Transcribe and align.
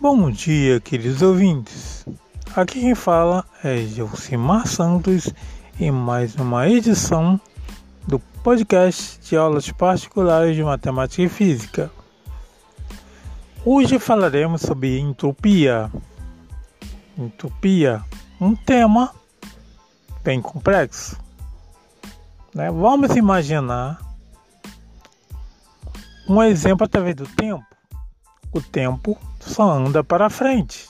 Bom 0.00 0.30
dia, 0.30 0.78
queridos 0.78 1.22
ouvintes. 1.22 2.06
Aqui 2.54 2.80
quem 2.80 2.94
fala 2.94 3.44
é 3.64 3.78
Gilcimar 3.78 4.64
Santos 4.68 5.28
em 5.80 5.90
mais 5.90 6.36
uma 6.36 6.68
edição 6.68 7.40
do 8.06 8.20
podcast 8.20 9.18
de 9.28 9.36
aulas 9.36 9.68
particulares 9.72 10.54
de 10.54 10.62
matemática 10.62 11.22
e 11.22 11.28
física. 11.28 11.90
Hoje 13.64 13.98
falaremos 13.98 14.62
sobre 14.62 15.00
entropia. 15.00 15.90
Entropia, 17.18 18.00
um 18.40 18.54
tema 18.54 19.12
bem 20.22 20.40
complexo. 20.40 21.18
Né? 22.54 22.70
Vamos 22.70 23.16
imaginar 23.16 23.98
um 26.28 26.40
exemplo 26.40 26.84
através 26.84 27.16
do 27.16 27.26
tempo. 27.26 27.77
O 28.52 28.60
tempo 28.60 29.18
só 29.40 29.70
anda 29.70 30.02
para 30.02 30.30
frente. 30.30 30.88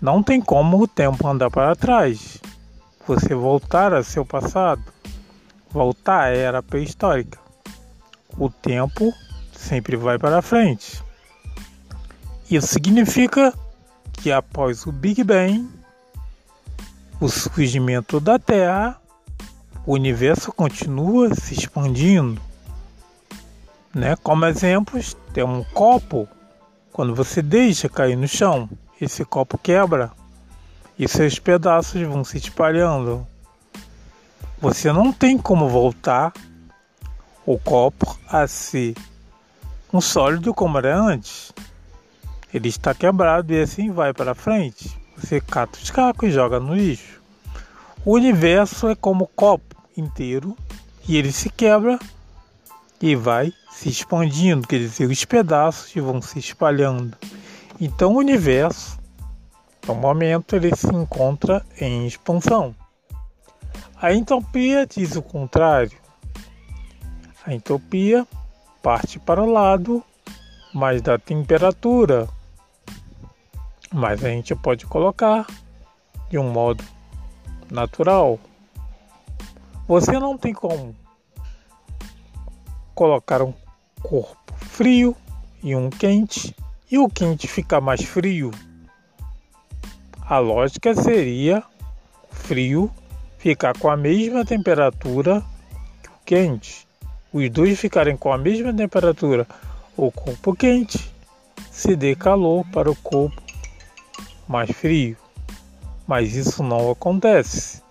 Não 0.00 0.22
tem 0.22 0.40
como 0.40 0.82
o 0.82 0.88
tempo 0.88 1.26
andar 1.26 1.50
para 1.50 1.76
trás. 1.76 2.38
Você 3.06 3.34
voltar 3.34 3.92
a 3.92 4.02
seu 4.02 4.24
passado, 4.24 4.82
voltar 5.70 6.24
à 6.24 6.28
era 6.28 6.62
pré-histórica. 6.62 7.38
O 8.38 8.48
tempo 8.50 9.12
sempre 9.52 9.96
vai 9.96 10.18
para 10.18 10.42
frente. 10.42 11.02
Isso 12.50 12.66
significa 12.66 13.52
que 14.12 14.30
após 14.32 14.86
o 14.86 14.92
Big 14.92 15.22
Bang, 15.22 15.68
o 17.20 17.28
surgimento 17.28 18.20
da 18.20 18.38
Terra, 18.38 19.00
o 19.86 19.92
universo 19.92 20.52
continua 20.52 21.34
se 21.34 21.54
expandindo. 21.54 22.40
Né? 23.94 24.16
Como 24.22 24.44
exemplos, 24.44 25.16
tem 25.32 25.44
um 25.44 25.62
copo 25.62 26.28
quando 26.92 27.14
você 27.14 27.40
deixa 27.40 27.88
cair 27.88 28.16
no 28.16 28.26
chão, 28.26 28.68
esse 29.00 29.24
copo 29.24 29.58
quebra 29.58 30.12
e 30.98 31.08
seus 31.08 31.38
pedaços 31.38 32.00
vão 32.02 32.24
se 32.24 32.38
espalhando. 32.38 33.26
Você 34.60 34.92
não 34.92 35.12
tem 35.12 35.36
como 35.36 35.68
voltar 35.68 36.32
o 37.44 37.58
copo 37.58 38.18
a 38.28 38.46
ser 38.46 38.94
um 39.92 40.00
sólido 40.00 40.54
como 40.54 40.78
era 40.78 40.98
antes. 40.98 41.52
Ele 42.52 42.68
está 42.68 42.94
quebrado 42.94 43.52
e 43.52 43.60
assim 43.60 43.90
vai 43.90 44.12
para 44.12 44.34
frente. 44.34 44.96
Você 45.16 45.40
cata 45.40 45.78
os 45.78 45.90
cacos 45.90 46.28
e 46.28 46.32
joga 46.32 46.58
no 46.58 46.74
lixo. 46.74 47.20
O 48.04 48.14
universo 48.14 48.88
é 48.88 48.94
como 48.94 49.24
o 49.24 49.28
copo 49.28 49.76
inteiro 49.96 50.56
e 51.08 51.16
ele 51.16 51.32
se 51.32 51.50
quebra 51.50 51.98
e 53.00 53.14
vai 53.14 53.52
se 53.70 53.88
expandindo, 53.88 54.66
quer 54.66 54.78
dizer, 54.78 55.06
os 55.06 55.24
pedaços 55.24 55.92
vão 55.94 56.22
se 56.22 56.38
espalhando. 56.38 57.16
Então 57.80 58.14
o 58.14 58.18
universo, 58.18 58.98
no 59.86 59.94
momento, 59.94 60.54
ele 60.56 60.74
se 60.74 60.86
encontra 60.86 61.64
em 61.78 62.06
expansão. 62.06 62.74
A 64.00 64.12
entropia 64.12 64.86
diz 64.86 65.16
o 65.16 65.22
contrário. 65.22 65.98
A 67.44 67.52
entropia 67.52 68.26
parte 68.82 69.18
para 69.18 69.42
o 69.42 69.50
lado 69.50 70.02
mais 70.72 71.02
da 71.02 71.18
temperatura, 71.18 72.28
mas 73.92 74.24
a 74.24 74.28
gente 74.28 74.54
pode 74.54 74.86
colocar 74.86 75.46
de 76.28 76.38
um 76.38 76.50
modo 76.50 76.82
natural. 77.70 78.38
Você 79.86 80.12
não 80.18 80.36
tem 80.38 80.52
como 80.52 80.94
colocar 82.94 83.42
um 83.42 83.52
corpo 84.02 84.54
frio 84.56 85.16
e 85.62 85.74
um 85.74 85.90
quente, 85.90 86.54
e 86.90 86.98
o 86.98 87.08
quente 87.08 87.48
ficar 87.48 87.80
mais 87.80 88.02
frio. 88.02 88.50
A 90.26 90.38
lógica 90.38 90.94
seria 90.94 91.62
frio 92.30 92.90
ficar 93.38 93.76
com 93.78 93.90
a 93.90 93.96
mesma 93.96 94.44
temperatura 94.44 95.42
que 96.02 96.08
o 96.08 96.12
quente. 96.24 96.86
Os 97.32 97.50
dois 97.50 97.78
ficarem 97.78 98.16
com 98.16 98.32
a 98.32 98.38
mesma 98.38 98.72
temperatura, 98.72 99.46
o 99.96 100.10
corpo 100.10 100.54
quente 100.54 101.12
se 101.70 101.96
dê 101.96 102.14
calor 102.14 102.64
para 102.72 102.90
o 102.90 102.96
corpo 102.96 103.42
mais 104.46 104.70
frio. 104.70 105.16
Mas 106.06 106.34
isso 106.34 106.62
não 106.62 106.90
acontece. 106.90 107.82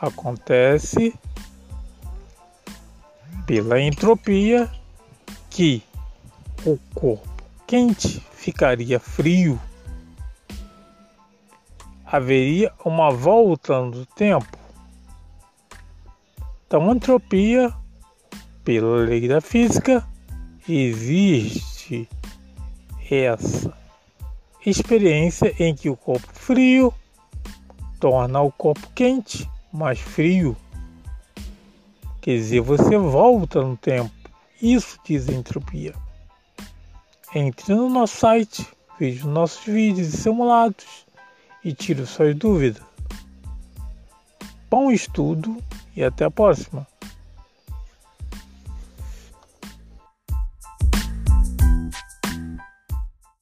Acontece 0.00 1.14
pela 3.50 3.80
entropia 3.80 4.70
que 5.50 5.82
o 6.64 6.78
corpo 6.94 7.28
quente 7.66 8.24
ficaria 8.30 9.00
frio. 9.00 9.60
Haveria 12.06 12.72
uma 12.84 13.10
volta 13.10 13.80
no 13.80 14.06
tempo. 14.06 14.56
Então, 16.64 16.94
entropia, 16.94 17.74
pela 18.62 18.98
lei 18.98 19.26
da 19.26 19.40
física, 19.40 20.06
existe 20.68 22.08
essa 23.10 23.76
experiência 24.64 25.52
em 25.58 25.74
que 25.74 25.90
o 25.90 25.96
corpo 25.96 26.28
frio 26.32 26.94
torna 27.98 28.40
o 28.42 28.52
corpo 28.52 28.88
quente 28.94 29.50
mais 29.72 29.98
frio. 29.98 30.56
Quer 32.20 32.36
dizer, 32.36 32.60
você 32.60 32.98
volta 32.98 33.62
no 33.62 33.76
tempo. 33.76 34.10
Isso 34.60 34.98
diz 35.04 35.28
entropia. 35.28 35.94
Entre 37.34 37.74
no 37.74 37.88
nosso 37.88 38.16
site, 38.16 38.66
veja 38.98 39.26
nossos 39.26 39.64
vídeos 39.64 40.12
e 40.12 40.16
simulados 40.16 41.06
e 41.64 41.72
tire 41.72 42.04
suas 42.04 42.34
dúvidas. 42.34 42.82
Bom 44.68 44.90
estudo 44.90 45.56
e 45.96 46.04
até 46.04 46.24
a 46.24 46.30
próxima. 46.30 46.86